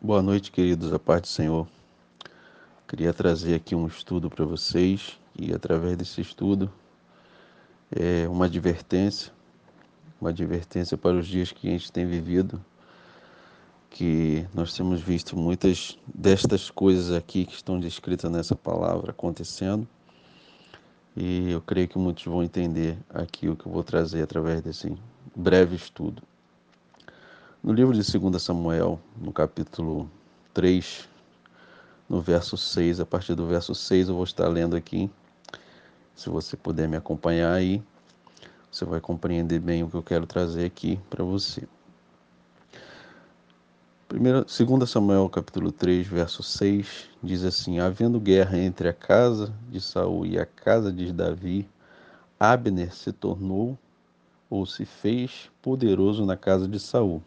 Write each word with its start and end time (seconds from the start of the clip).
Boa 0.00 0.22
noite, 0.22 0.52
queridos, 0.52 0.92
a 0.92 0.98
paz 0.98 1.22
do 1.22 1.26
Senhor. 1.26 1.66
Queria 2.86 3.12
trazer 3.12 3.56
aqui 3.56 3.74
um 3.74 3.88
estudo 3.88 4.30
para 4.30 4.44
vocês 4.44 5.18
e 5.36 5.52
através 5.52 5.96
desse 5.96 6.20
estudo 6.20 6.70
é 7.90 8.28
uma 8.28 8.44
advertência, 8.44 9.32
uma 10.20 10.30
advertência 10.30 10.96
para 10.96 11.16
os 11.16 11.26
dias 11.26 11.50
que 11.50 11.66
a 11.66 11.72
gente 11.72 11.90
tem 11.90 12.06
vivido, 12.06 12.64
que 13.90 14.46
nós 14.54 14.72
temos 14.72 15.00
visto 15.00 15.36
muitas 15.36 15.98
destas 16.06 16.70
coisas 16.70 17.10
aqui 17.10 17.44
que 17.44 17.54
estão 17.54 17.80
descritas 17.80 18.30
nessa 18.30 18.54
palavra 18.54 19.10
acontecendo. 19.10 19.84
E 21.16 21.50
eu 21.50 21.60
creio 21.60 21.88
que 21.88 21.98
muitos 21.98 22.24
vão 22.24 22.44
entender 22.44 22.96
aqui 23.12 23.48
o 23.48 23.56
que 23.56 23.66
eu 23.66 23.72
vou 23.72 23.82
trazer 23.82 24.22
através 24.22 24.62
desse 24.62 24.96
breve 25.34 25.74
estudo. 25.74 26.22
No 27.68 27.74
livro 27.74 27.92
de 27.92 28.18
2 28.18 28.42
Samuel, 28.42 28.98
no 29.20 29.30
capítulo 29.30 30.10
3, 30.54 31.06
no 32.08 32.18
verso 32.18 32.56
6, 32.56 32.98
a 32.98 33.04
partir 33.04 33.34
do 33.34 33.46
verso 33.46 33.74
6 33.74 34.08
eu 34.08 34.14
vou 34.14 34.24
estar 34.24 34.48
lendo 34.48 34.74
aqui. 34.74 35.10
Se 36.16 36.30
você 36.30 36.56
puder 36.56 36.88
me 36.88 36.96
acompanhar 36.96 37.52
aí, 37.52 37.82
você 38.72 38.86
vai 38.86 39.02
compreender 39.02 39.58
bem 39.58 39.82
o 39.82 39.90
que 39.90 39.96
eu 39.96 40.02
quero 40.02 40.26
trazer 40.26 40.64
aqui 40.64 40.98
para 41.10 41.22
você. 41.22 41.68
Primeiro, 44.08 44.46
2 44.46 44.88
Samuel 44.88 45.28
capítulo 45.28 45.70
3, 45.70 46.06
verso 46.06 46.42
6, 46.42 47.10
diz 47.22 47.44
assim: 47.44 47.80
Havendo 47.80 48.18
guerra 48.18 48.56
entre 48.56 48.88
a 48.88 48.94
casa 48.94 49.54
de 49.70 49.78
Saul 49.78 50.24
e 50.24 50.38
a 50.38 50.46
casa 50.46 50.90
de 50.90 51.12
Davi, 51.12 51.68
Abner 52.40 52.94
se 52.94 53.12
tornou 53.12 53.76
ou 54.48 54.64
se 54.64 54.86
fez 54.86 55.50
poderoso 55.60 56.24
na 56.24 56.34
casa 56.34 56.66
de 56.66 56.80
Saul. 56.80 57.22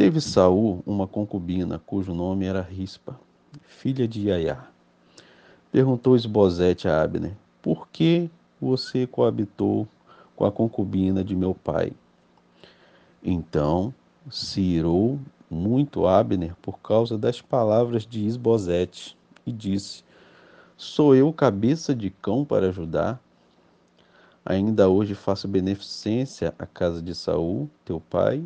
Teve 0.00 0.18
Saul 0.18 0.82
uma 0.86 1.06
concubina 1.06 1.78
cujo 1.78 2.14
nome 2.14 2.46
era 2.46 2.62
Rispa, 2.62 3.20
filha 3.66 4.08
de 4.08 4.28
Iaiá. 4.28 4.66
Perguntou 5.70 6.16
Esbozete 6.16 6.88
a 6.88 7.02
Abner: 7.02 7.36
Por 7.60 7.86
que 7.88 8.30
você 8.58 9.06
coabitou 9.06 9.86
com 10.34 10.46
a 10.46 10.50
concubina 10.50 11.22
de 11.22 11.36
meu 11.36 11.54
pai? 11.54 11.92
Então 13.22 13.92
se 14.30 14.62
irou 14.62 15.20
muito 15.50 16.06
Abner 16.06 16.56
por 16.62 16.78
causa 16.78 17.18
das 17.18 17.42
palavras 17.42 18.06
de 18.06 18.24
Esbozete 18.24 19.14
e 19.44 19.52
disse: 19.52 20.02
Sou 20.78 21.14
eu 21.14 21.30
cabeça 21.30 21.94
de 21.94 22.08
cão 22.08 22.42
para 22.42 22.70
ajudar? 22.70 23.20
Ainda 24.46 24.88
hoje 24.88 25.14
faço 25.14 25.46
beneficência 25.46 26.54
à 26.58 26.64
casa 26.64 27.02
de 27.02 27.14
Saul, 27.14 27.68
teu 27.84 28.00
pai, 28.00 28.42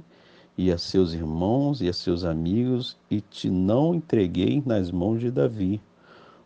e 0.56 0.70
a 0.70 0.78
seus 0.78 1.12
irmãos 1.12 1.80
e 1.80 1.88
a 1.88 1.92
seus 1.92 2.24
amigos, 2.24 2.96
e 3.10 3.20
te 3.20 3.50
não 3.50 3.94
entreguei 3.94 4.62
nas 4.64 4.90
mãos 4.90 5.20
de 5.20 5.30
Davi. 5.30 5.80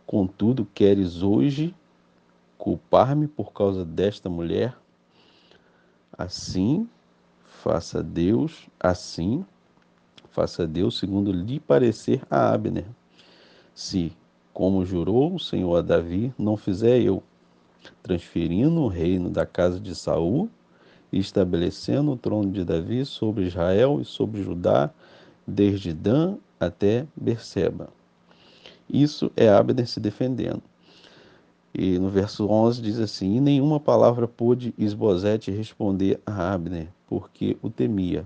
Contudo, 0.05 0.67
queres 0.73 1.21
hoje 1.21 1.75
culpar-me 2.57 3.27
por 3.27 3.53
causa 3.53 3.85
desta 3.85 4.29
mulher? 4.29 4.75
Assim, 6.17 6.89
faça 7.43 8.01
Deus, 8.01 8.67
assim, 8.79 9.45
faça 10.31 10.65
Deus 10.65 10.97
segundo 10.97 11.31
lhe 11.31 11.59
parecer 11.59 12.21
a 12.29 12.51
Abner. 12.51 12.85
Se, 13.75 14.11
como 14.53 14.85
jurou 14.85 15.35
o 15.35 15.39
Senhor 15.39 15.75
a 15.77 15.81
Davi, 15.81 16.33
não 16.37 16.57
fizer 16.57 16.99
eu, 16.99 17.23
transferindo 18.01 18.81
o 18.81 18.87
reino 18.87 19.29
da 19.29 19.45
casa 19.45 19.79
de 19.79 19.95
Saul 19.95 20.49
estabelecendo 21.11 22.11
o 22.11 22.17
trono 22.17 22.51
de 22.51 22.63
Davi 22.63 23.05
sobre 23.05 23.45
Israel 23.45 23.99
e 24.01 24.05
sobre 24.05 24.43
Judá, 24.43 24.91
desde 25.45 25.93
Dan 25.93 26.37
até 26.59 27.07
Berseba. 27.15 27.89
Isso 28.89 29.31
é 29.35 29.49
Abner 29.49 29.87
se 29.87 29.99
defendendo. 29.99 30.61
E 31.73 31.99
no 31.99 32.09
verso 32.09 32.47
11 32.47 32.81
diz 32.81 32.99
assim: 32.99 33.35
E 33.35 33.41
nenhuma 33.41 33.79
palavra 33.79 34.27
pôde 34.27 34.73
Esbozete 34.77 35.51
responder 35.51 36.19
a 36.25 36.53
Abner, 36.53 36.87
porque 37.07 37.57
o 37.61 37.69
temia. 37.69 38.25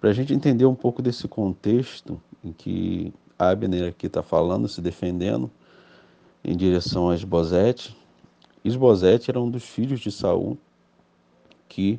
Para 0.00 0.10
a 0.10 0.12
gente 0.12 0.32
entender 0.32 0.64
um 0.64 0.74
pouco 0.74 1.02
desse 1.02 1.26
contexto 1.28 2.20
em 2.42 2.52
que 2.52 3.12
Abner 3.38 3.88
aqui 3.88 4.06
está 4.06 4.22
falando, 4.22 4.68
se 4.68 4.80
defendendo 4.80 5.50
em 6.44 6.56
direção 6.56 7.10
a 7.10 7.14
Esbozete, 7.14 7.96
Esbozete 8.64 9.30
era 9.30 9.40
um 9.40 9.50
dos 9.50 9.64
filhos 9.64 10.00
de 10.00 10.10
Saul 10.10 10.56
que, 11.72 11.98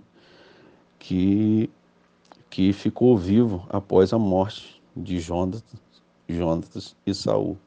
que, 0.99 1.67
que 2.47 2.71
ficou 2.73 3.17
vivo 3.17 3.65
após 3.69 4.13
a 4.13 4.19
morte 4.19 4.79
de 4.95 5.19
Jonatas 5.19 6.95
e 7.07 7.13
Saul. 7.15 7.57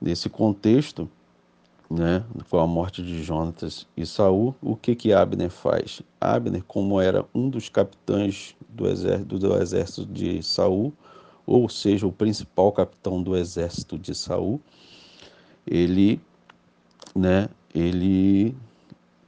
Nesse 0.00 0.30
contexto, 0.30 1.10
né, 1.90 2.24
com 2.48 2.60
a 2.60 2.68
morte 2.68 3.02
de 3.02 3.20
Jonatas 3.20 3.84
e 3.96 4.06
Saul, 4.06 4.54
o 4.62 4.76
que 4.76 4.94
que 4.94 5.12
Abner 5.12 5.50
faz? 5.50 6.02
Abner, 6.20 6.62
como 6.62 7.00
era 7.00 7.24
um 7.34 7.50
dos 7.50 7.68
capitães 7.68 8.54
do 8.68 8.86
exército, 8.86 9.38
do 9.40 9.60
exército 9.60 10.06
de 10.06 10.40
Saul, 10.40 10.92
ou 11.44 11.68
seja, 11.68 12.06
o 12.06 12.12
principal 12.12 12.70
capitão 12.70 13.20
do 13.20 13.36
exército 13.36 13.98
de 13.98 14.14
Saul, 14.14 14.60
ele, 15.66 16.20
né, 17.12 17.48
ele 17.74 18.54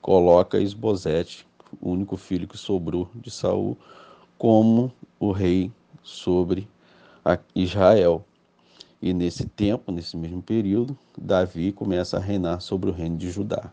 coloca 0.09 0.59
Esbozete 0.59 1.47
o 1.83 1.91
único 1.91 2.17
filho 2.17 2.49
que 2.49 2.57
sobrou 2.57 3.11
de 3.15 3.31
Saul, 3.31 3.77
como 4.39 4.91
o 5.21 5.33
rei 5.33 5.71
sobre 6.03 6.67
Israel. 7.55 8.25
E 9.03 9.13
nesse 9.13 9.45
tempo, 9.47 9.93
nesse 9.93 10.17
mesmo 10.17 10.41
período, 10.41 10.97
Davi 11.15 11.73
começa 11.73 12.17
a 12.17 12.21
reinar 12.21 12.63
sobre 12.63 12.89
o 12.89 12.93
reino 12.95 13.19
de 13.19 13.31
Judá. 13.31 13.71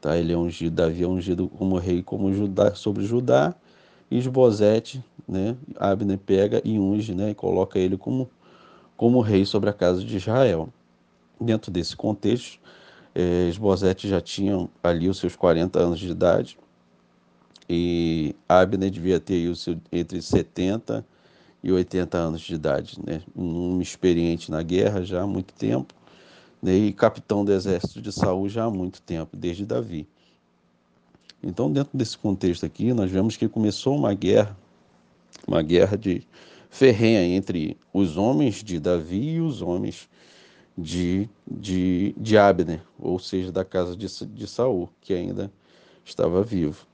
Tá? 0.00 0.16
Ele 0.16 0.32
é 0.32 0.36
ungido, 0.36 0.76
Davi 0.76 1.02
é 1.02 1.06
ungido 1.06 1.46
como 1.46 1.76
rei 1.76 2.02
como 2.02 2.32
Judá, 2.32 2.74
sobre 2.74 3.04
Judá, 3.04 3.54
e 4.10 4.16
Esbozete, 4.16 5.04
né, 5.28 5.58
Abner 5.76 6.16
pega 6.16 6.62
e 6.64 6.78
unge, 6.78 7.14
né, 7.14 7.32
e 7.32 7.34
coloca 7.34 7.78
ele 7.78 7.98
como, 7.98 8.30
como 8.96 9.20
rei 9.20 9.44
sobre 9.44 9.68
a 9.68 9.74
casa 9.74 10.02
de 10.02 10.16
Israel. 10.16 10.70
Dentro 11.38 11.70
desse 11.70 11.94
contexto, 11.94 12.58
eh, 13.14 13.48
Esbozete 13.48 14.08
já 14.08 14.20
tinha 14.20 14.68
ali 14.82 15.08
os 15.08 15.18
seus 15.18 15.36
40 15.36 15.78
anos 15.78 15.98
de 15.98 16.10
idade, 16.10 16.58
e 17.68 18.34
Abner 18.48 18.90
devia 18.90 19.18
ter 19.18 19.48
o 19.48 19.56
seu, 19.56 19.78
entre 19.90 20.20
70 20.20 21.04
e 21.62 21.72
80 21.72 22.18
anos 22.18 22.42
de 22.42 22.54
idade, 22.54 22.98
né? 23.04 23.22
um 23.34 23.80
experiente 23.80 24.50
na 24.50 24.62
guerra 24.62 25.02
já 25.02 25.22
há 25.22 25.26
muito 25.26 25.54
tempo, 25.54 25.94
né? 26.62 26.74
e 26.74 26.92
capitão 26.92 27.44
do 27.44 27.52
exército 27.52 28.02
de 28.02 28.12
Saul 28.12 28.48
já 28.48 28.64
há 28.64 28.70
muito 28.70 29.00
tempo, 29.00 29.34
desde 29.36 29.64
Davi. 29.64 30.06
Então, 31.42 31.70
dentro 31.70 31.96
desse 31.96 32.16
contexto 32.18 32.66
aqui, 32.66 32.92
nós 32.92 33.10
vemos 33.10 33.36
que 33.36 33.48
começou 33.48 33.96
uma 33.96 34.12
guerra, 34.14 34.56
uma 35.46 35.62
guerra 35.62 35.96
de 35.96 36.26
ferrenha 36.70 37.22
entre 37.22 37.76
os 37.92 38.16
homens 38.16 38.62
de 38.62 38.78
Davi 38.78 39.34
e 39.34 39.40
os 39.40 39.62
homens 39.62 39.94
de, 39.96 40.08
de, 40.76 41.28
de 42.16 42.36
Abner, 42.36 42.82
ou 42.98 43.18
seja, 43.18 43.52
da 43.52 43.64
casa 43.64 43.96
de, 43.96 44.06
de 44.26 44.46
Saul, 44.46 44.88
que 45.00 45.12
ainda 45.14 45.50
estava 46.04 46.42
vivo 46.42 46.86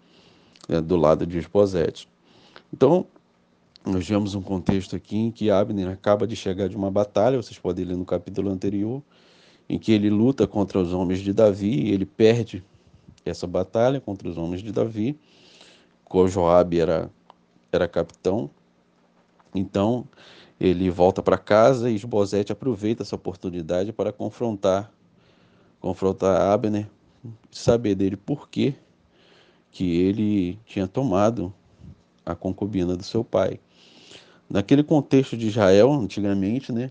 né, 0.69 0.81
do 0.81 0.97
lado 0.97 1.27
de 1.27 1.39
Esbozete. 1.39 2.09
Então, 2.73 3.07
nós 3.85 4.07
vemos 4.07 4.35
um 4.35 4.43
contexto 4.43 4.95
aqui 4.95 5.17
em 5.17 5.31
que 5.31 5.51
Abner 5.51 5.89
acaba 5.89 6.27
de 6.27 6.37
chegar 6.37 6.69
de 6.69 6.77
uma 6.77 6.91
batalha, 6.91 7.41
vocês 7.41 7.59
podem 7.59 7.85
ler 7.85 7.97
no 7.97 8.05
capítulo 8.05 8.51
anterior, 8.51 9.03
em 9.69 9.79
que 9.79 9.93
ele 9.93 10.11
luta 10.11 10.47
contra 10.47 10.79
os 10.79 10.93
homens 10.93 11.21
de 11.21 11.33
Davi 11.33 11.87
e 11.87 11.91
ele 11.91 12.05
perde 12.05 12.63
essa 13.25 13.47
batalha 13.47 14.01
contra 14.01 14.29
os 14.29 14.37
homens 14.37 14.63
de 14.63 14.73
Davi. 14.73 15.19
Joabe 16.27 16.81
era, 16.81 17.11
era 17.71 17.87
capitão. 17.87 18.51
Então, 19.55 20.07
ele 20.61 20.91
volta 20.91 21.23
para 21.23 21.39
casa 21.39 21.91
e 21.91 21.95
Esbozete 21.95 22.53
aproveita 22.53 23.03
essa 23.03 23.17
oportunidade 23.17 23.93
para 23.93 24.13
confrontar 24.13 24.93
confrontar 25.81 26.41
Abner, 26.53 26.87
saber 27.51 27.95
dele 27.95 28.17
por 28.17 28.49
quê 28.49 28.75
que 29.73 29.97
ele 29.97 30.59
tinha 30.67 30.87
tomado 30.87 31.53
a 32.25 32.35
concubina 32.35 32.97
do 32.97 33.03
seu 33.03 33.25
pai. 33.25 33.59
Naquele 34.49 34.83
contexto 34.83 35.37
de 35.37 35.49
Israel, 35.49 35.93
antigamente, 35.93 36.73
né, 36.73 36.91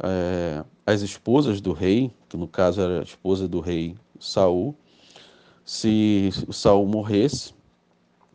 é, 0.00 0.64
as 0.86 1.00
esposas 1.02 1.60
do 1.60 1.72
rei, 1.72 2.12
que 2.28 2.36
no 2.36 2.46
caso 2.46 2.80
era 2.80 3.00
a 3.00 3.02
esposa 3.02 3.48
do 3.48 3.58
rei 3.58 3.96
Saul, 4.20 4.76
se 5.64 6.30
Saul 6.50 6.86
morresse, 6.86 7.54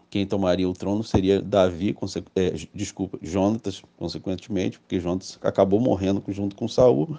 quem 0.10 0.26
tomaria 0.26 0.68
o 0.68 0.74
trono 0.74 1.04
seria 1.04 1.42
Davi, 1.42 1.96
é, 2.36 2.54
desculpa, 2.74 3.18
Jonatas, 3.22 3.82
consequentemente, 3.98 4.80
porque 4.80 5.00
Jonatas 5.00 5.38
acabou 5.42 5.80
morrendo 5.80 6.24
junto 6.30 6.56
com 6.56 6.68
Saul. 6.68 7.18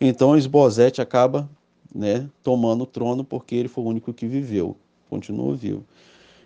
Então 0.00 0.36
Esbozete 0.36 1.00
acaba 1.00 1.48
né, 1.94 2.28
tomando 2.42 2.82
o 2.82 2.86
trono 2.86 3.24
porque 3.24 3.54
ele 3.54 3.68
foi 3.68 3.84
o 3.84 3.88
único 3.88 4.12
que 4.12 4.26
viveu 4.26 4.76
continua 5.12 5.54
vivo. 5.54 5.84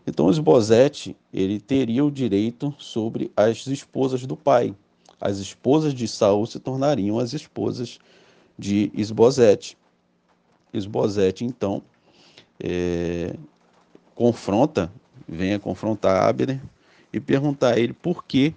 Então 0.04 0.28
Esbozete, 0.28 1.16
ele 1.32 1.60
teria 1.60 2.04
o 2.04 2.10
direito 2.10 2.74
sobre 2.78 3.30
as 3.36 3.64
esposas 3.68 4.26
do 4.26 4.36
pai. 4.36 4.74
As 5.20 5.38
esposas 5.38 5.94
de 5.94 6.08
Saul 6.08 6.46
se 6.46 6.58
tornariam 6.58 7.18
as 7.20 7.32
esposas 7.32 8.00
de 8.58 8.90
Esbozete. 8.92 9.78
Esbozete, 10.72 11.44
então, 11.44 11.80
é, 12.60 13.34
confronta, 14.14 14.92
vem 15.28 15.54
a 15.54 15.58
confrontar 15.58 16.28
Abner 16.28 16.60
e 17.12 17.20
perguntar 17.20 17.74
a 17.74 17.78
ele 17.78 17.92
por 17.92 18.24
que, 18.24 18.54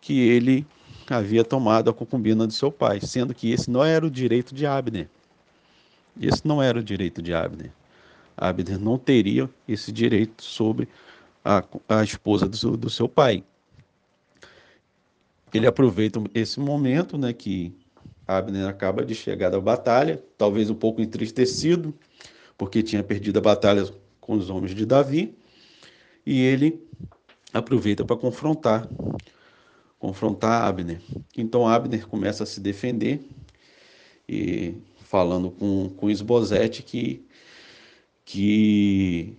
que 0.00 0.20
ele 0.20 0.66
havia 1.08 1.44
tomado 1.44 1.90
a 1.90 1.94
concubina 1.94 2.46
de 2.46 2.54
seu 2.54 2.70
pai, 2.70 3.00
sendo 3.00 3.34
que 3.34 3.50
esse 3.50 3.70
não 3.70 3.84
era 3.84 4.06
o 4.06 4.10
direito 4.10 4.54
de 4.54 4.66
Abner. 4.66 5.08
Esse 6.20 6.46
não 6.46 6.62
era 6.62 6.78
o 6.78 6.82
direito 6.82 7.22
de 7.22 7.32
Abner. 7.32 7.70
Abner 8.36 8.78
não 8.78 8.98
teria 8.98 9.48
esse 9.66 9.90
direito 9.92 10.42
sobre 10.42 10.88
a, 11.44 11.64
a 11.88 12.02
esposa 12.02 12.48
do, 12.48 12.76
do 12.76 12.90
seu 12.90 13.08
pai. 13.08 13.42
Ele 15.52 15.66
aproveita 15.66 16.22
esse 16.34 16.60
momento, 16.60 17.18
né, 17.18 17.32
que 17.32 17.74
Abner 18.26 18.66
acaba 18.66 19.04
de 19.04 19.14
chegar 19.14 19.50
da 19.50 19.60
batalha, 19.60 20.22
talvez 20.38 20.70
um 20.70 20.74
pouco 20.74 21.00
entristecido, 21.00 21.94
porque 22.56 22.82
tinha 22.82 23.02
perdido 23.02 23.38
a 23.38 23.42
batalha 23.42 23.86
com 24.20 24.34
os 24.34 24.48
homens 24.48 24.74
de 24.74 24.86
Davi, 24.86 25.36
e 26.24 26.40
ele 26.40 26.82
aproveita 27.52 28.04
para 28.04 28.16
confrontar 28.16 28.88
confrontar 29.98 30.64
Abner. 30.64 31.00
Então 31.36 31.68
Abner 31.68 32.08
começa 32.08 32.42
a 32.42 32.46
se 32.46 32.60
defender 32.60 33.20
e 34.28 34.74
falando 35.04 35.50
com 35.50 35.90
com 35.96 36.10
Esbozete 36.10 36.82
que 36.82 37.24
que 38.24 39.36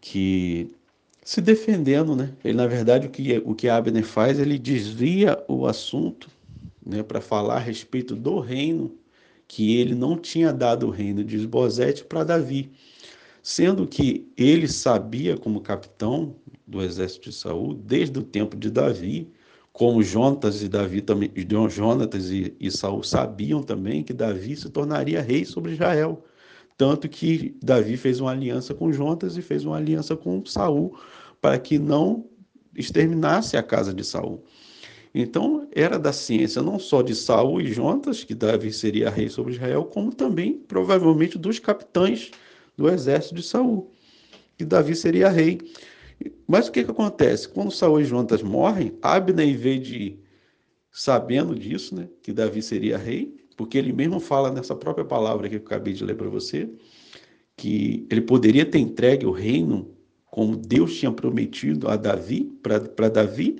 que 0.00 0.70
se 1.24 1.40
defendendo, 1.40 2.14
né? 2.14 2.32
Ele 2.44 2.54
na 2.54 2.66
verdade 2.66 3.06
o 3.06 3.10
que 3.10 3.42
o 3.44 3.54
que 3.54 3.68
Abner 3.68 4.04
faz, 4.04 4.38
ele 4.38 4.58
desvia 4.58 5.42
o 5.48 5.66
assunto, 5.66 6.28
né, 6.84 7.02
para 7.02 7.20
falar 7.20 7.56
a 7.56 7.60
respeito 7.60 8.14
do 8.14 8.38
reino 8.38 8.96
que 9.48 9.76
ele 9.76 9.94
não 9.94 10.18
tinha 10.18 10.52
dado 10.52 10.86
o 10.86 10.90
reino 10.90 11.24
de 11.24 11.36
Esbozete 11.36 12.04
para 12.04 12.24
Davi, 12.24 12.70
sendo 13.46 13.86
que 13.86 14.28
ele 14.36 14.66
sabia 14.66 15.36
como 15.36 15.60
capitão 15.60 16.34
do 16.66 16.82
exército 16.82 17.30
de 17.30 17.36
Saul 17.36 17.74
desde 17.74 18.18
o 18.18 18.22
tempo 18.24 18.56
de 18.56 18.68
Davi, 18.68 19.30
como 19.72 20.02
Jonatas 20.02 20.64
e 20.64 20.68
Davi 20.68 21.00
também, 21.00 21.30
Jonatas 21.70 22.28
e, 22.28 22.56
e 22.58 22.72
Saul 22.72 23.04
sabiam 23.04 23.62
também 23.62 24.02
que 24.02 24.12
Davi 24.12 24.56
se 24.56 24.68
tornaria 24.68 25.22
rei 25.22 25.44
sobre 25.44 25.74
Israel. 25.74 26.24
Tanto 26.76 27.08
que 27.08 27.56
Davi 27.62 27.96
fez 27.96 28.18
uma 28.18 28.32
aliança 28.32 28.74
com 28.74 28.92
Jonatas 28.92 29.36
e 29.36 29.42
fez 29.42 29.64
uma 29.64 29.76
aliança 29.76 30.16
com 30.16 30.44
Saul 30.44 30.98
para 31.40 31.56
que 31.56 31.78
não 31.78 32.26
exterminasse 32.74 33.56
a 33.56 33.62
casa 33.62 33.94
de 33.94 34.02
Saul. 34.02 34.42
Então, 35.14 35.68
era 35.72 36.00
da 36.00 36.12
ciência 36.12 36.60
não 36.60 36.80
só 36.80 37.00
de 37.00 37.14
Saul 37.14 37.60
e 37.60 37.72
Jonatas, 37.72 38.24
que 38.24 38.34
Davi 38.34 38.72
seria 38.72 39.08
rei 39.08 39.28
sobre 39.28 39.52
Israel, 39.52 39.84
como 39.84 40.12
também, 40.12 40.54
provavelmente, 40.66 41.38
dos 41.38 41.60
capitães 41.60 42.32
do 42.76 42.88
exército 42.88 43.34
de 43.34 43.42
Saul, 43.42 43.90
que 44.56 44.64
Davi 44.64 44.94
seria 44.94 45.28
rei. 45.28 45.58
Mas 46.46 46.68
o 46.68 46.72
que, 46.72 46.84
que 46.84 46.90
acontece? 46.90 47.48
Quando 47.48 47.70
Saul 47.70 48.00
e 48.00 48.04
Jonatas 48.04 48.42
morrem, 48.42 48.96
Abner, 49.02 49.46
em 49.46 49.56
vez 49.56 49.86
de 49.86 50.18
sabendo 50.90 51.54
disso, 51.54 51.94
né, 51.94 52.08
que 52.22 52.32
Davi 52.32 52.62
seria 52.62 52.96
rei, 52.96 53.36
porque 53.56 53.76
ele 53.76 53.92
mesmo 53.92 54.20
fala 54.20 54.50
nessa 54.50 54.74
própria 54.74 55.04
palavra 55.04 55.48
que 55.48 55.56
eu 55.56 55.60
acabei 55.60 55.92
de 55.92 56.04
ler 56.04 56.16
para 56.16 56.28
você, 56.28 56.68
que 57.56 58.06
ele 58.10 58.20
poderia 58.20 58.64
ter 58.64 58.78
entregue 58.78 59.26
o 59.26 59.30
reino 59.30 59.94
como 60.30 60.56
Deus 60.56 60.98
tinha 60.98 61.10
prometido 61.10 61.88
a 61.88 61.96
Davi, 61.96 62.44
para 62.62 63.08
Davi, 63.08 63.58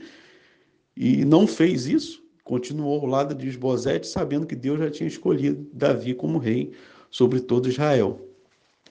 e 0.97 1.25
não 1.25 1.47
fez 1.47 1.87
isso, 1.87 2.23
continuou 2.43 3.01
ao 3.01 3.07
lado 3.07 3.35
de 3.35 3.49
Esbozete, 3.49 4.07
sabendo 4.07 4.47
que 4.47 4.55
Deus 4.55 4.79
já 4.79 4.91
tinha 4.91 5.07
escolhido 5.07 5.69
Davi 5.73 6.15
como 6.15 6.39
rei 6.39 6.73
sobre 7.11 7.41
todo 7.41 7.69
Israel. 7.69 8.26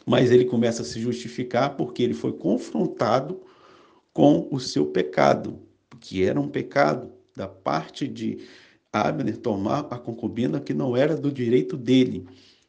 Mas 0.06 0.32
ele 0.32 0.46
começa 0.46 0.82
a 0.82 0.86
se 0.86 1.00
justificar 1.00 1.76
porque 1.76 2.04
ele 2.04 2.14
foi 2.14 2.34
confrontado 2.34 3.42
com 4.14 4.48
o 4.52 4.60
seu 4.60 4.86
pecado, 4.86 5.60
que 6.00 6.24
era 6.24 6.40
um 6.40 6.48
pecado 6.48 7.12
da 7.36 7.48
parte 7.48 8.08
de 8.08 8.40
Abner 8.94 9.36
tomar 9.38 9.88
a 9.90 9.98
concubina 9.98 10.60
que 10.60 10.74
não 10.74 10.96
era 10.96 11.18
do 11.18 11.32
direito 11.32 11.76
dele. 11.76 12.26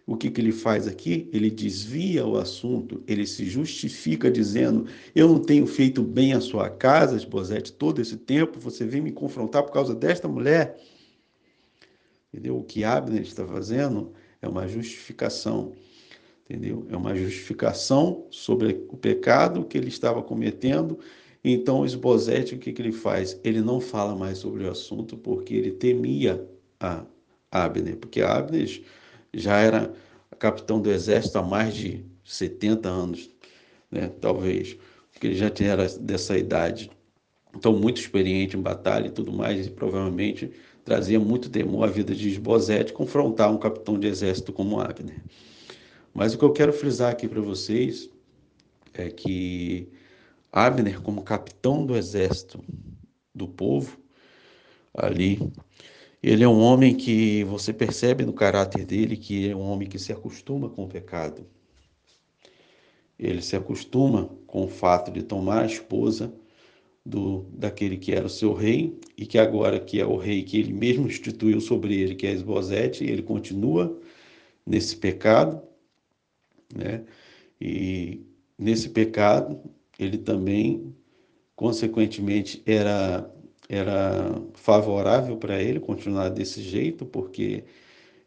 O 0.06 0.16
que, 0.16 0.30
que 0.30 0.40
ele 0.40 0.52
faz 0.52 0.86
aqui? 0.86 1.28
Ele 1.32 1.50
desvia 1.50 2.24
o 2.24 2.36
assunto, 2.36 3.02
ele 3.08 3.26
se 3.26 3.44
justifica 3.44 4.30
dizendo: 4.30 4.86
Eu 5.14 5.28
não 5.28 5.40
tenho 5.40 5.66
feito 5.66 6.02
bem 6.02 6.32
a 6.32 6.40
sua 6.40 6.70
casa, 6.70 7.16
Esbozete, 7.16 7.72
todo 7.72 8.00
esse 8.00 8.16
tempo, 8.16 8.60
você 8.60 8.84
vem 8.84 9.00
me 9.00 9.10
confrontar 9.10 9.64
por 9.64 9.72
causa 9.72 9.94
desta 9.94 10.28
mulher. 10.28 10.80
Entendeu? 12.32 12.58
O 12.58 12.62
que 12.62 12.84
Abner 12.84 13.22
está 13.22 13.44
fazendo 13.46 14.12
é 14.40 14.48
uma 14.48 14.68
justificação 14.68 15.72
entendeu? 16.48 16.86
É 16.88 16.96
uma 16.96 17.14
justificação 17.14 18.26
sobre 18.30 18.86
o 18.88 18.96
pecado 18.96 19.64
que 19.64 19.76
ele 19.76 19.88
estava 19.88 20.22
cometendo 20.22 20.98
então, 21.48 21.86
Esbozete, 21.86 22.56
o 22.56 22.58
que, 22.58 22.72
que 22.72 22.82
ele 22.82 22.90
faz? 22.90 23.38
Ele 23.44 23.60
não 23.60 23.80
fala 23.80 24.16
mais 24.16 24.38
sobre 24.38 24.64
o 24.64 24.70
assunto 24.70 25.16
porque 25.16 25.54
ele 25.54 25.70
temia 25.70 26.44
a 26.80 27.04
Abner, 27.52 27.96
porque 27.98 28.20
Abner 28.20 28.82
já 29.32 29.56
era 29.60 29.92
capitão 30.40 30.80
do 30.80 30.90
exército 30.90 31.38
há 31.38 31.42
mais 31.42 31.72
de 31.72 32.04
70 32.24 32.88
anos, 32.88 33.30
né? 33.88 34.10
talvez, 34.20 34.76
porque 35.12 35.28
ele 35.28 35.36
já 35.36 35.48
tinha 35.48 35.76
dessa 35.76 36.36
idade. 36.36 36.90
Então, 37.54 37.72
muito 37.72 38.00
experiente 38.00 38.56
em 38.56 38.60
batalha 38.60 39.06
e 39.06 39.12
tudo 39.12 39.32
mais, 39.32 39.68
e 39.68 39.70
provavelmente 39.70 40.50
trazia 40.84 41.20
muito 41.20 41.48
temor 41.48 41.84
à 41.84 41.86
vida 41.86 42.12
de 42.12 42.28
Esbozete 42.28 42.92
confrontar 42.92 43.52
um 43.52 43.56
capitão 43.56 43.96
de 43.96 44.08
exército 44.08 44.52
como 44.52 44.80
Abner. 44.80 45.22
Mas 46.16 46.32
o 46.32 46.38
que 46.38 46.44
eu 46.46 46.52
quero 46.52 46.72
frisar 46.72 47.12
aqui 47.12 47.28
para 47.28 47.42
vocês 47.42 48.08
é 48.94 49.10
que 49.10 49.86
Abner, 50.50 51.02
como 51.02 51.20
capitão 51.22 51.84
do 51.84 51.94
exército 51.94 52.64
do 53.34 53.46
povo, 53.46 53.98
ali, 54.94 55.38
ele 56.22 56.42
é 56.42 56.48
um 56.48 56.58
homem 56.58 56.94
que 56.94 57.44
você 57.44 57.70
percebe 57.70 58.24
no 58.24 58.32
caráter 58.32 58.86
dele 58.86 59.14
que 59.14 59.50
é 59.50 59.54
um 59.54 59.60
homem 59.60 59.86
que 59.86 59.98
se 59.98 60.10
acostuma 60.10 60.70
com 60.70 60.84
o 60.84 60.88
pecado. 60.88 61.46
Ele 63.18 63.42
se 63.42 63.54
acostuma 63.54 64.30
com 64.46 64.64
o 64.64 64.68
fato 64.68 65.10
de 65.10 65.22
tomar 65.22 65.64
a 65.64 65.66
esposa 65.66 66.32
do 67.04 67.44
daquele 67.50 67.98
que 67.98 68.12
era 68.12 68.24
o 68.24 68.30
seu 68.30 68.54
rei 68.54 68.98
e 69.18 69.26
que 69.26 69.38
agora 69.38 69.78
que 69.78 70.00
é 70.00 70.06
o 70.06 70.16
rei 70.16 70.42
que 70.42 70.58
ele 70.58 70.72
mesmo 70.72 71.08
instituiu 71.08 71.60
sobre 71.60 71.94
ele, 71.94 72.14
que 72.14 72.26
é 72.26 72.32
Esbozete, 72.32 73.04
ele 73.04 73.22
continua 73.22 74.00
nesse 74.64 74.96
pecado, 74.96 75.65
né? 76.74 77.04
E 77.60 78.20
nesse 78.58 78.88
pecado 78.90 79.60
ele 79.98 80.18
também, 80.18 80.94
consequentemente, 81.54 82.62
era, 82.66 83.30
era 83.68 84.40
favorável 84.54 85.36
para 85.36 85.62
ele 85.62 85.80
continuar 85.80 86.28
desse 86.28 86.60
jeito, 86.62 87.06
porque 87.06 87.64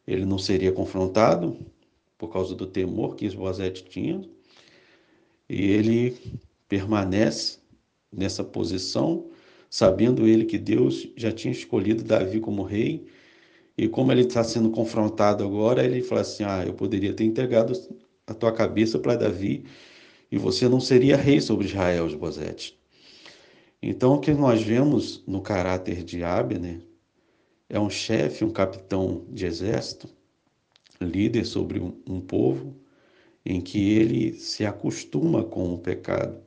ele 0.07 0.25
não 0.25 0.39
seria 0.39 0.71
confrontado 0.71 1.57
por 2.17 2.29
causa 2.31 2.55
do 2.55 2.65
temor 2.65 3.15
que 3.15 3.25
Esbozete 3.25 3.83
tinha, 3.83 4.21
e 5.47 5.71
ele 5.71 6.17
permanece 6.67 7.59
nessa 8.11 8.43
posição, 8.43 9.29
sabendo 9.69 10.27
ele 10.27 10.45
que 10.45 10.57
Deus 10.57 11.07
já 11.15 11.31
tinha 11.31 11.51
escolhido 11.51 12.03
Davi 12.03 12.39
como 12.39 12.63
rei, 12.63 13.07
e 13.77 13.87
como 13.87 14.11
ele 14.11 14.21
está 14.21 14.43
sendo 14.43 14.69
confrontado 14.71 15.43
agora, 15.43 15.85
ele 15.85 16.01
fala 16.01 16.21
assim: 16.21 16.43
Ah, 16.43 16.63
eu 16.65 16.73
poderia 16.73 17.13
ter 17.13 17.23
entregado 17.23 17.71
a 18.29 18.33
tua 18.33 18.51
cabeça 18.51 18.99
para 18.99 19.15
Davi 19.15 19.65
e 20.31 20.37
você 20.37 20.69
não 20.69 20.79
seria 20.79 21.17
rei 21.17 21.41
sobre 21.41 21.67
Israel, 21.67 22.07
Esbozete. 22.07 22.79
Então, 23.81 24.13
o 24.13 24.19
que 24.19 24.31
nós 24.33 24.61
vemos 24.61 25.23
no 25.25 25.41
caráter 25.41 26.03
de 26.03 26.23
Abner 26.23 26.81
é 27.67 27.79
um 27.79 27.89
chefe, 27.89 28.45
um 28.45 28.51
capitão 28.51 29.25
de 29.29 29.45
exército, 29.45 30.07
líder 31.01 31.45
sobre 31.45 31.79
um, 31.79 31.93
um 32.07 32.19
povo, 32.19 32.75
em 33.45 33.61
que 33.61 33.93
ele 33.93 34.33
se 34.33 34.65
acostuma 34.65 35.43
com 35.43 35.73
o 35.73 35.79
pecado. 35.79 36.41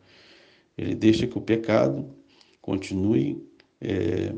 Ele 0.77 0.95
deixa 0.95 1.27
que 1.27 1.39
o 1.39 1.41
pecado 1.41 2.15
continue 2.61 3.43
é, 3.81 4.35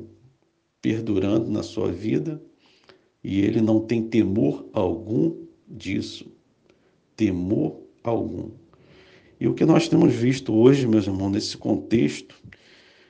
perdurando 0.80 1.50
na 1.50 1.62
sua 1.62 1.90
vida 1.90 2.40
e 3.22 3.40
ele 3.40 3.60
não 3.60 3.80
tem 3.80 4.08
temor 4.08 4.68
algum 4.72 5.44
disso. 5.66 6.33
Temor 7.16 7.80
algum. 8.02 8.50
E 9.40 9.48
o 9.48 9.54
que 9.54 9.64
nós 9.64 9.88
temos 9.88 10.14
visto 10.14 10.54
hoje, 10.54 10.86
meus 10.86 11.06
irmãos, 11.06 11.30
nesse 11.30 11.56
contexto 11.56 12.34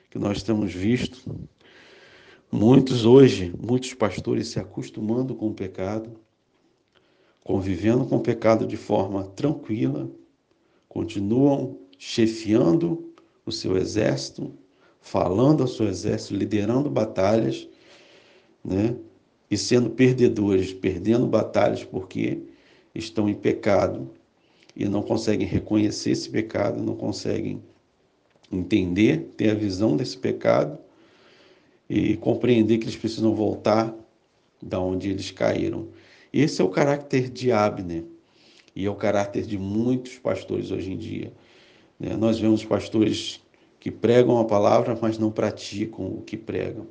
que 0.09 0.17
nós 0.17 0.41
temos 0.41 0.73
visto, 0.73 1.47
muitos 2.51 3.05
hoje, 3.05 3.53
muitos 3.59 3.93
pastores 3.93 4.47
se 4.47 4.59
acostumando 4.59 5.35
com 5.35 5.49
o 5.49 5.53
pecado, 5.53 6.19
convivendo 7.43 8.05
com 8.05 8.17
o 8.17 8.21
pecado 8.21 8.65
de 8.65 8.77
forma 8.77 9.23
tranquila, 9.23 10.09
continuam 10.89 11.77
chefiando 11.97 13.13
o 13.45 13.51
seu 13.51 13.77
exército, 13.77 14.53
falando 14.99 15.61
ao 15.61 15.67
seu 15.67 15.87
exército, 15.87 16.35
liderando 16.35 16.89
batalhas, 16.89 17.67
né? 18.63 18.95
E 19.49 19.57
sendo 19.57 19.91
perdedores, 19.91 20.73
perdendo 20.73 21.27
batalhas 21.27 21.83
porque 21.83 22.41
estão 22.95 23.29
em 23.29 23.35
pecado 23.35 24.09
e 24.75 24.87
não 24.87 25.01
conseguem 25.01 25.45
reconhecer 25.45 26.11
esse 26.11 26.29
pecado, 26.29 26.81
não 26.81 26.95
conseguem 26.95 27.61
entender, 28.51 29.31
ter 29.37 29.51
a 29.51 29.55
visão 29.55 29.95
desse 29.95 30.17
pecado 30.17 30.77
e 31.89 32.17
compreender 32.17 32.77
que 32.77 32.85
eles 32.85 32.95
precisam 32.95 33.35
voltar 33.35 33.93
da 34.61 34.79
onde 34.79 35.09
eles 35.09 35.31
caíram. 35.31 35.87
Esse 36.33 36.61
é 36.61 36.63
o 36.63 36.69
caráter 36.69 37.29
de 37.29 37.51
Abner 37.51 38.03
e 38.75 38.85
é 38.85 38.89
o 38.89 38.95
caráter 38.95 39.45
de 39.45 39.57
muitos 39.57 40.17
pastores 40.17 40.71
hoje 40.71 40.91
em 40.91 40.97
dia. 40.97 41.31
Né? 41.99 42.15
Nós 42.15 42.39
vemos 42.39 42.65
pastores 42.65 43.41
que 43.79 43.91
pregam 43.91 44.39
a 44.39 44.45
palavra, 44.45 44.97
mas 44.99 45.17
não 45.17 45.31
praticam 45.31 46.07
o 46.07 46.21
que 46.21 46.35
pregam. 46.35 46.87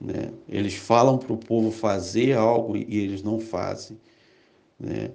Né? 0.00 0.32
Eles 0.48 0.74
falam 0.74 1.16
para 1.16 1.32
o 1.32 1.38
povo 1.38 1.70
fazer 1.70 2.36
algo 2.36 2.76
e 2.76 2.98
eles 2.98 3.22
não 3.22 3.38
fazem. 3.38 3.96
Né? 4.78 5.12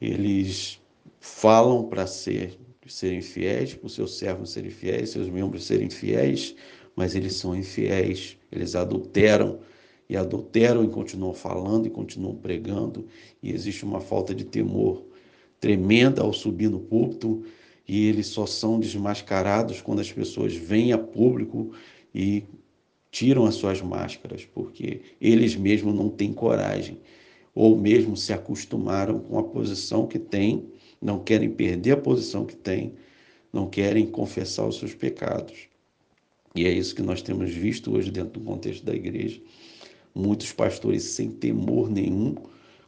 Eles 0.00 0.80
falam 1.20 1.84
para 1.84 2.06
ser, 2.06 2.58
serem 2.86 3.20
fiéis, 3.20 3.74
para 3.74 3.86
os 3.86 3.94
seus 3.94 4.18
servos 4.18 4.50
serem 4.50 4.70
fiéis, 4.70 5.10
seus 5.10 5.28
membros 5.28 5.64
serem 5.64 5.90
fiéis, 5.90 6.54
mas 6.96 7.14
eles 7.14 7.34
são 7.34 7.54
infiéis, 7.54 8.36
eles 8.50 8.74
adulteram 8.74 9.60
e 10.08 10.16
adulteram 10.16 10.84
e 10.84 10.88
continuam 10.88 11.32
falando 11.32 11.86
e 11.86 11.90
continuam 11.90 12.34
pregando, 12.34 13.06
e 13.42 13.52
existe 13.52 13.84
uma 13.84 14.00
falta 14.00 14.34
de 14.34 14.44
temor 14.44 15.04
tremenda 15.60 16.22
ao 16.22 16.32
subir 16.32 16.68
no 16.68 16.80
púlpito, 16.80 17.44
e 17.86 18.08
eles 18.08 18.28
só 18.28 18.46
são 18.46 18.80
desmascarados 18.80 19.80
quando 19.80 20.00
as 20.00 20.10
pessoas 20.10 20.54
vêm 20.54 20.92
a 20.92 20.98
público 20.98 21.72
e 22.14 22.44
tiram 23.10 23.44
as 23.44 23.56
suas 23.56 23.80
máscaras, 23.82 24.44
porque 24.44 25.02
eles 25.20 25.54
mesmos 25.56 25.94
não 25.94 26.08
têm 26.08 26.32
coragem, 26.32 26.98
ou 27.54 27.76
mesmo 27.76 28.16
se 28.16 28.32
acostumaram 28.32 29.18
com 29.18 29.38
a 29.38 29.42
posição 29.42 30.06
que 30.06 30.18
têm, 30.18 30.68
não 31.00 31.18
querem 31.18 31.50
perder 31.50 31.92
a 31.92 31.96
posição 31.96 32.44
que 32.44 32.56
têm, 32.56 32.94
não 33.52 33.68
querem 33.68 34.06
confessar 34.06 34.66
os 34.66 34.78
seus 34.78 34.94
pecados. 34.94 35.68
E 36.54 36.66
é 36.66 36.70
isso 36.70 36.94
que 36.94 37.02
nós 37.02 37.22
temos 37.22 37.50
visto 37.50 37.94
hoje 37.94 38.10
dentro 38.10 38.40
do 38.40 38.40
contexto 38.40 38.84
da 38.84 38.94
igreja. 38.94 39.40
Muitos 40.14 40.52
pastores 40.52 41.04
sem 41.04 41.30
temor 41.30 41.88
nenhum 41.88 42.34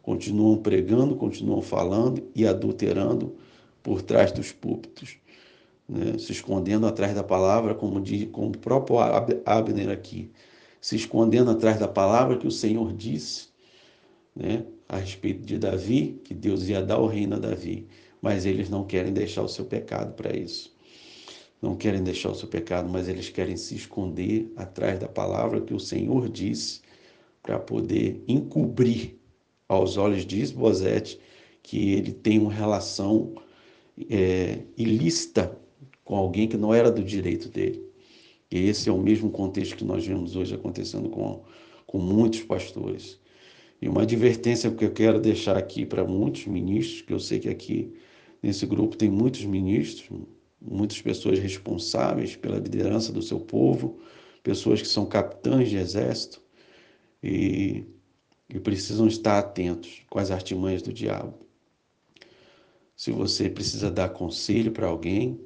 continuam 0.02 0.56
pregando, 0.56 1.14
continuam 1.14 1.62
falando 1.62 2.22
e 2.34 2.46
adulterando 2.46 3.36
por 3.82 4.02
trás 4.02 4.32
dos 4.32 4.52
púlpitos, 4.52 5.16
né? 5.88 6.18
se 6.18 6.32
escondendo 6.32 6.86
atrás 6.86 7.14
da 7.14 7.22
palavra, 7.22 7.74
como 7.74 8.00
diz 8.00 8.28
como 8.30 8.48
o 8.48 8.58
próprio 8.58 8.98
Abner 9.44 9.90
aqui, 9.90 10.30
se 10.80 10.96
escondendo 10.96 11.50
atrás 11.50 11.78
da 11.78 11.86
palavra 11.86 12.36
que 12.36 12.46
o 12.46 12.50
Senhor 12.50 12.92
disse, 12.92 13.51
né? 14.34 14.64
a 14.88 14.98
respeito 14.98 15.44
de 15.44 15.58
Davi, 15.58 16.20
que 16.24 16.34
Deus 16.34 16.68
ia 16.68 16.82
dar 16.82 16.98
o 16.98 17.06
reino 17.06 17.36
a 17.36 17.38
Davi, 17.38 17.86
mas 18.20 18.44
eles 18.46 18.68
não 18.68 18.84
querem 18.84 19.12
deixar 19.12 19.42
o 19.42 19.48
seu 19.48 19.64
pecado 19.64 20.14
para 20.14 20.36
isso 20.36 20.72
não 21.62 21.76
querem 21.76 22.02
deixar 22.02 22.30
o 22.30 22.34
seu 22.34 22.48
pecado, 22.48 22.90
mas 22.90 23.08
eles 23.08 23.28
querem 23.28 23.56
se 23.56 23.76
esconder 23.76 24.52
atrás 24.56 24.98
da 24.98 25.06
palavra 25.06 25.60
que 25.60 25.72
o 25.72 25.78
Senhor 25.78 26.28
disse 26.28 26.80
para 27.40 27.58
poder 27.58 28.22
encobrir 28.26 29.16
aos 29.68 29.96
olhos 29.96 30.26
de 30.26 30.40
Isbosete 30.40 31.20
que 31.62 31.92
ele 31.92 32.12
tem 32.12 32.40
uma 32.40 32.52
relação 32.52 33.32
é, 34.10 34.58
ilícita 34.76 35.56
com 36.04 36.16
alguém 36.16 36.48
que 36.48 36.56
não 36.56 36.74
era 36.74 36.90
do 36.90 37.04
direito 37.04 37.48
dele. 37.48 37.88
E 38.50 38.66
esse 38.66 38.88
é 38.88 38.92
o 38.92 38.98
mesmo 38.98 39.30
contexto 39.30 39.76
que 39.76 39.84
nós 39.84 40.04
vemos 40.04 40.34
hoje 40.34 40.54
acontecendo 40.54 41.08
com, 41.08 41.44
com 41.86 41.98
muitos 41.98 42.42
pastores. 42.42 43.20
E 43.82 43.88
uma 43.88 44.02
advertência 44.02 44.70
que 44.70 44.84
eu 44.84 44.92
quero 44.92 45.20
deixar 45.20 45.56
aqui 45.56 45.84
para 45.84 46.04
muitos 46.04 46.46
ministros, 46.46 47.02
que 47.02 47.12
eu 47.12 47.18
sei 47.18 47.40
que 47.40 47.48
aqui 47.48 47.92
nesse 48.40 48.64
grupo 48.64 48.96
tem 48.96 49.10
muitos 49.10 49.44
ministros, 49.44 50.08
muitas 50.60 51.02
pessoas 51.02 51.40
responsáveis 51.40 52.36
pela 52.36 52.60
liderança 52.60 53.12
do 53.12 53.20
seu 53.20 53.40
povo, 53.40 53.98
pessoas 54.40 54.80
que 54.80 54.86
são 54.86 55.04
capitães 55.04 55.68
de 55.68 55.78
exército 55.78 56.40
e, 57.20 57.84
e 58.48 58.60
precisam 58.60 59.08
estar 59.08 59.40
atentos 59.40 60.02
com 60.08 60.20
as 60.20 60.30
artimanhas 60.30 60.80
do 60.80 60.92
diabo. 60.92 61.34
Se 62.94 63.10
você 63.10 63.50
precisa 63.50 63.90
dar 63.90 64.10
conselho 64.10 64.70
para 64.70 64.86
alguém, 64.86 65.40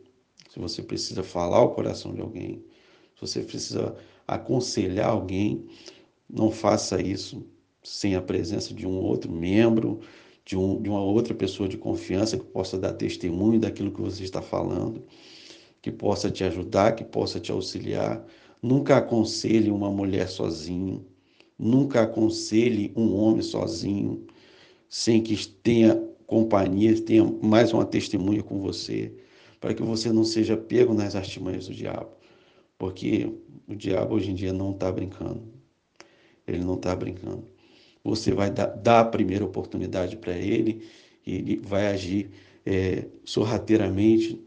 se 0.50 0.58
você 0.58 0.82
precisa 0.82 1.22
falar 1.22 1.62
o 1.62 1.70
coração 1.70 2.12
de 2.12 2.20
alguém, 2.20 2.62
se 3.14 3.20
você 3.22 3.40
precisa 3.40 3.96
aconselhar 4.28 5.08
alguém, 5.08 5.64
não 6.28 6.50
faça 6.50 7.00
isso 7.00 7.55
sem 7.86 8.16
a 8.16 8.20
presença 8.20 8.74
de 8.74 8.84
um 8.84 8.98
outro 8.98 9.30
membro, 9.30 10.00
de, 10.44 10.56
um, 10.56 10.82
de 10.82 10.90
uma 10.90 11.00
outra 11.00 11.32
pessoa 11.32 11.68
de 11.68 11.78
confiança 11.78 12.36
que 12.36 12.44
possa 12.44 12.76
dar 12.76 12.92
testemunho 12.92 13.60
daquilo 13.60 13.92
que 13.92 14.00
você 14.00 14.24
está 14.24 14.42
falando, 14.42 15.04
que 15.80 15.92
possa 15.92 16.28
te 16.28 16.42
ajudar, 16.42 16.96
que 16.96 17.04
possa 17.04 17.38
te 17.38 17.52
auxiliar. 17.52 18.26
Nunca 18.60 18.96
aconselhe 18.96 19.70
uma 19.70 19.88
mulher 19.88 20.28
sozinho, 20.28 21.06
nunca 21.56 22.02
aconselhe 22.02 22.92
um 22.96 23.14
homem 23.14 23.42
sozinho, 23.42 24.26
sem 24.88 25.22
que 25.22 25.36
tenha 25.46 25.94
companhia, 26.26 27.00
tenha 27.00 27.24
mais 27.40 27.72
uma 27.72 27.84
testemunha 27.84 28.42
com 28.42 28.58
você, 28.58 29.12
para 29.60 29.72
que 29.72 29.82
você 29.82 30.12
não 30.12 30.24
seja 30.24 30.56
pego 30.56 30.92
nas 30.92 31.14
artimanhas 31.14 31.68
do 31.68 31.74
diabo. 31.74 32.10
Porque 32.76 33.32
o 33.68 33.76
diabo 33.76 34.16
hoje 34.16 34.32
em 34.32 34.34
dia 34.34 34.52
não 34.52 34.72
está 34.72 34.90
brincando. 34.90 35.44
Ele 36.46 36.64
não 36.64 36.74
está 36.74 36.94
brincando 36.94 37.55
você 38.06 38.32
vai 38.32 38.50
dar, 38.50 38.66
dar 38.66 39.00
a 39.00 39.04
primeira 39.04 39.44
oportunidade 39.44 40.16
para 40.16 40.36
ele 40.36 40.82
e 41.26 41.34
ele 41.34 41.56
vai 41.62 41.88
agir 41.88 42.30
é, 42.64 43.04
sorrateiramente 43.24 44.40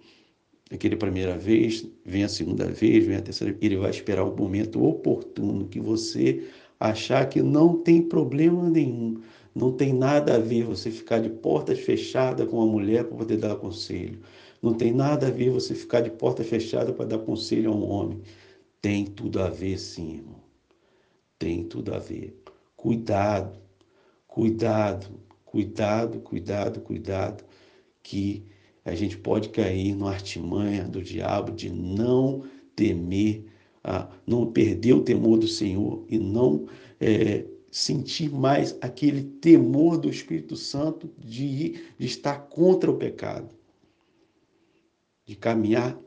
aquele 0.71 0.95
primeira 0.95 1.37
vez, 1.37 1.85
vem 2.05 2.23
a 2.23 2.29
segunda 2.29 2.65
vez, 2.67 3.05
vem 3.05 3.15
a 3.15 3.21
terceira, 3.21 3.57
ele 3.61 3.77
vai 3.77 3.89
esperar 3.89 4.23
o 4.23 4.35
momento 4.35 4.83
oportuno 4.83 5.67
que 5.67 5.79
você 5.79 6.47
achar 6.79 7.27
que 7.27 7.41
não 7.41 7.77
tem 7.77 8.01
problema 8.01 8.69
nenhum, 8.69 9.19
não 9.53 9.71
tem 9.71 9.93
nada 9.93 10.35
a 10.35 10.39
ver 10.39 10.63
você 10.63 10.91
ficar 10.91 11.19
de 11.19 11.29
portas 11.29 11.79
fechadas 11.79 12.47
com 12.47 12.61
a 12.61 12.65
mulher 12.65 13.05
para 13.05 13.17
poder 13.17 13.37
dar 13.37 13.55
conselho. 13.55 14.19
Não 14.61 14.73
tem 14.73 14.93
nada 14.93 15.27
a 15.27 15.31
ver 15.31 15.49
você 15.49 15.73
ficar 15.73 16.01
de 16.01 16.11
porta 16.11 16.43
fechada 16.43 16.93
para 16.93 17.05
dar 17.05 17.19
conselho 17.19 17.71
a 17.71 17.75
um 17.75 17.89
homem. 17.89 18.21
Tem 18.81 19.05
tudo 19.05 19.41
a 19.41 19.49
ver, 19.49 19.77
sim, 19.77 20.15
irmão. 20.17 20.39
Tem 21.37 21.63
tudo 21.63 21.93
a 21.93 21.99
ver. 21.99 22.37
Cuidado, 22.81 23.59
cuidado, 24.25 25.19
cuidado, 25.43 26.21
cuidado, 26.21 26.79
cuidado, 26.79 27.43
que 28.01 28.45
a 28.85 28.95
gente 28.95 29.17
pode 29.17 29.49
cair 29.49 29.93
no 29.93 30.07
artimanha 30.07 30.85
do 30.85 31.03
diabo 31.03 31.51
de 31.51 31.69
não 31.69 32.45
temer, 32.77 33.43
não 34.25 34.49
perder 34.49 34.93
o 34.93 35.03
temor 35.03 35.37
do 35.37 35.47
Senhor 35.47 36.05
e 36.07 36.17
não 36.17 36.69
é, 37.01 37.45
sentir 37.69 38.31
mais 38.31 38.77
aquele 38.79 39.23
temor 39.23 39.97
do 39.97 40.09
Espírito 40.09 40.55
Santo 40.55 41.13
de, 41.17 41.83
de 41.99 42.05
estar 42.05 42.47
contra 42.47 42.89
o 42.89 42.95
pecado, 42.95 43.53
de 45.25 45.35
caminhar 45.35 45.99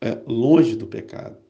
é, 0.00 0.14
longe 0.26 0.76
do 0.76 0.86
pecado. 0.86 1.43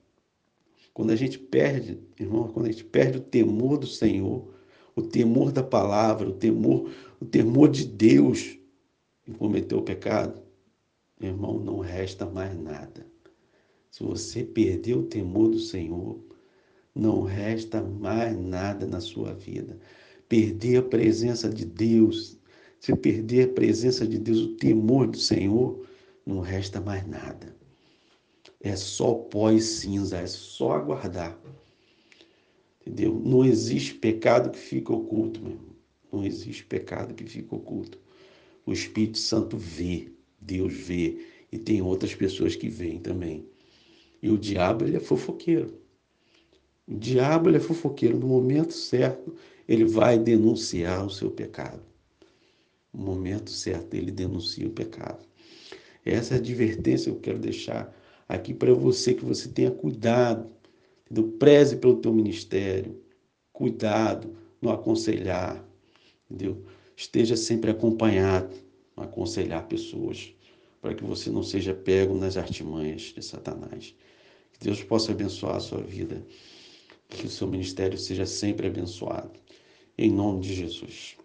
Quando 0.95 1.11
a 1.11 1.17
gente 1.17 1.41
perde, 1.41 1.99
irmão, 2.19 2.47
quando 2.47 2.67
a 2.67 2.71
gente 2.71 2.85
perde 2.85 3.19
o 3.19 3.21
temor 3.21 3.79
do 3.79 3.87
Senhor, 3.87 4.55
o 4.95 5.03
temor 5.03 5.51
da 5.51 5.63
palavra, 5.63 6.29
o 6.29 6.33
temor, 6.33 6.89
o 7.21 7.25
temor 7.25 7.69
de 7.69 7.85
Deus 7.85 8.57
e 9.27 9.33
cometeu 9.33 9.79
o 9.79 9.83
pecado, 9.83 10.41
irmão, 11.21 11.59
não 11.59 11.81
resta 11.81 12.25
mais 12.25 12.57
nada. 12.57 13.05
Se 13.91 14.05
você 14.05 14.45
perder 14.45 14.95
o 14.95 15.03
temor 15.03 15.51
do 15.51 15.59
Senhor, 15.59 16.19
não 16.95 17.23
resta 17.23 17.83
mais 17.83 18.39
nada 18.39 18.87
na 18.87 19.01
sua 19.01 19.35
vida. 19.35 19.79
Perder 20.29 20.77
a 20.77 20.83
presença 20.83 21.49
de 21.49 21.65
Deus, 21.65 22.39
se 22.79 22.95
perder 22.95 23.51
a 23.51 23.53
presença 23.53 24.07
de 24.07 24.19
Deus, 24.19 24.41
o 24.41 24.57
temor 24.57 25.09
do 25.09 25.19
Senhor, 25.19 25.85
não 26.25 26.41
resta 26.41 26.81
mais 26.81 27.05
nada. 27.07 27.55
É 28.61 28.77
só 28.77 29.15
pó 29.15 29.51
e 29.51 29.61
cinza, 29.61 30.19
é 30.19 30.27
só 30.27 30.73
aguardar. 30.73 31.39
Entendeu? 32.81 33.15
Não 33.15 33.45
existe 33.45 33.95
pecado 33.95 34.51
que 34.51 34.59
fique 34.59 34.93
oculto, 34.93 35.41
meu 35.41 35.53
irmão. 35.53 35.75
Não 36.13 36.25
existe 36.25 36.65
pecado 36.65 37.15
que 37.15 37.25
fique 37.25 37.55
oculto. 37.55 37.99
O 38.67 38.73
Espírito 38.73 39.19
Santo 39.19 39.57
vê, 39.57 40.13
Deus 40.41 40.73
vê, 40.73 41.27
e 41.51 41.59
tem 41.59 41.83
outras 41.83 42.15
pessoas 42.15 42.57
que 42.57 42.69
veem 42.69 42.99
também. 42.99 43.47
E 44.23 44.31
o 44.31 44.39
diabo, 44.39 44.85
ele 44.85 44.97
é 44.97 45.01
fofoqueiro. 45.01 45.79
O 46.87 46.95
diabo, 46.95 47.49
ele 47.49 47.57
é 47.57 47.61
fofoqueiro. 47.61 48.19
No 48.19 48.27
momento 48.27 48.73
certo, 48.73 49.35
ele 49.69 49.85
vai 49.85 50.19
denunciar 50.19 51.05
o 51.05 51.11
seu 51.11 51.31
pecado. 51.31 51.83
No 52.93 53.05
momento 53.05 53.51
certo, 53.51 53.95
ele 53.95 54.11
denuncia 54.11 54.67
o 54.67 54.71
pecado. 54.71 55.25
Essa 56.05 56.35
é 56.35 56.37
a 56.37 56.41
advertência 56.41 57.11
que 57.11 57.19
eu 57.19 57.21
quero 57.21 57.39
deixar 57.39 57.95
aqui 58.29 58.55
para 58.55 58.73
você, 58.73 59.15
que 59.15 59.25
você 59.25 59.49
tenha 59.49 59.71
cuidado, 59.71 60.51
entendeu? 61.05 61.33
preze 61.39 61.77
pelo 61.77 61.97
teu 61.97 62.13
ministério, 62.13 63.01
cuidado 63.53 64.37
no 64.61 64.71
aconselhar, 64.71 65.65
entendeu? 66.31 66.65
Esteja 66.97 67.37
sempre 67.37 67.71
acompanhado, 67.71 68.55
aconselhar 68.97 69.67
pessoas, 69.67 70.33
para 70.81 70.95
que 70.95 71.05
você 71.05 71.31
não 71.31 71.43
seja 71.43 71.75
pego 71.75 72.15
nas 72.15 72.37
artimanhas 72.37 73.03
de 73.03 73.23
Satanás. 73.23 73.95
Que 74.53 74.65
Deus 74.65 74.83
possa 74.83 75.13
abençoar 75.13 75.57
a 75.57 75.61
sua 75.61 75.81
vida, 75.81 76.25
que 77.09 77.27
o 77.27 77.31
seu 77.31 77.47
ministério 77.47 77.99
seja 77.99 78.27
sempre 78.27 78.67
abençoado. 78.67 79.33
Em 79.97 80.11
nome 80.11 80.41
de 80.41 80.55
Jesus. 80.55 81.17